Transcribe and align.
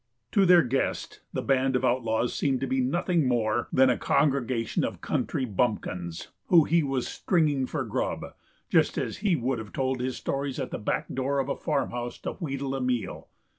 To 0.31 0.47
their 0.47 0.63
guest 0.63 1.21
the 1.31 1.43
band 1.43 1.75
of 1.75 1.85
outlaws 1.85 2.33
seemed 2.33 2.59
to 2.61 2.65
be 2.65 2.81
nothing 2.81 3.27
more 3.27 3.67
than 3.71 3.91
a 3.91 3.99
congregation 3.99 4.83
of 4.83 4.99
country 4.99 5.45
bumpkins 5.45 6.29
whom 6.47 6.65
he 6.65 6.81
was 6.81 7.07
"stringing 7.07 7.67
for 7.67 7.83
grub" 7.83 8.25
just 8.67 8.97
as 8.97 9.17
he 9.17 9.35
would 9.35 9.59
have 9.59 9.71
told 9.73 10.01
his 10.01 10.17
stories 10.17 10.57
at 10.59 10.71
the 10.71 10.79
back 10.79 11.13
door 11.13 11.37
of 11.37 11.49
a 11.49 11.55
farmhouse 11.55 12.17
to 12.21 12.31
wheedle 12.33 12.73
a 12.73 12.81
meal. 12.81 13.27